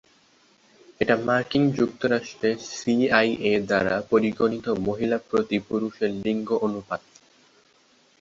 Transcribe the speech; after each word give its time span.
এটা 1.01 1.15
মার্কিন 1.25 1.63
যুক্তরাষ্ট্রের 1.71 2.57
সি 2.71 2.95
আই 3.19 3.29
এ 3.43 3.63
দ্বারা 3.67 3.95
পরিগণিত 4.11 4.65
মহিলা 4.87 5.17
প্রতি 5.29 5.57
পুরুষের 5.67 6.11
লিঙ্গ 6.23 6.49
অনুপাত। 6.61 7.01